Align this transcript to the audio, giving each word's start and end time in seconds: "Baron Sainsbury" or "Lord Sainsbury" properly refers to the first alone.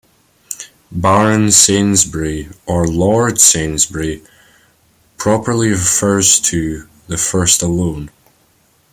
"Baron 0.91 1.51
Sainsbury" 1.51 2.49
or 2.65 2.87
"Lord 2.87 3.39
Sainsbury" 3.39 4.23
properly 5.17 5.69
refers 5.69 6.39
to 6.39 6.87
the 7.05 7.19
first 7.19 7.61
alone. 7.61 8.09